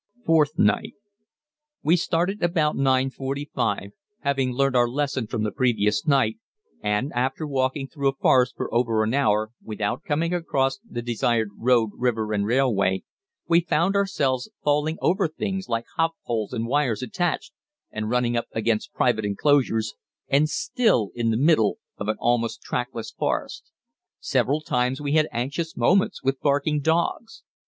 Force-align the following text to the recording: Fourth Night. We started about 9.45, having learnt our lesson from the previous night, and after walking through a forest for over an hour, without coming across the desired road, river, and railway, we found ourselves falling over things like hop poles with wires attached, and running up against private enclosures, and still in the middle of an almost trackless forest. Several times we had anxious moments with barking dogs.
Fourth 0.25 0.57
Night. 0.57 0.95
We 1.83 1.95
started 1.95 2.41
about 2.41 2.75
9.45, 2.75 3.91
having 4.21 4.51
learnt 4.51 4.75
our 4.75 4.87
lesson 4.89 5.27
from 5.27 5.43
the 5.43 5.51
previous 5.51 6.07
night, 6.07 6.39
and 6.81 7.13
after 7.13 7.45
walking 7.45 7.87
through 7.87 8.09
a 8.09 8.15
forest 8.15 8.55
for 8.57 8.73
over 8.73 9.03
an 9.03 9.13
hour, 9.13 9.51
without 9.63 10.01
coming 10.03 10.33
across 10.33 10.79
the 10.79 11.03
desired 11.03 11.49
road, 11.55 11.91
river, 11.99 12.33
and 12.33 12.47
railway, 12.47 13.03
we 13.47 13.61
found 13.61 13.95
ourselves 13.95 14.49
falling 14.63 14.97
over 15.03 15.27
things 15.27 15.69
like 15.69 15.85
hop 15.97 16.13
poles 16.25 16.51
with 16.51 16.63
wires 16.63 17.03
attached, 17.03 17.53
and 17.91 18.09
running 18.09 18.35
up 18.35 18.45
against 18.53 18.93
private 18.95 19.23
enclosures, 19.23 19.93
and 20.27 20.49
still 20.49 21.11
in 21.13 21.29
the 21.29 21.37
middle 21.37 21.77
of 21.99 22.07
an 22.07 22.17
almost 22.19 22.63
trackless 22.63 23.11
forest. 23.11 23.69
Several 24.19 24.61
times 24.61 24.99
we 24.99 25.11
had 25.11 25.27
anxious 25.31 25.77
moments 25.77 26.23
with 26.23 26.39
barking 26.41 26.79
dogs. 26.79 27.43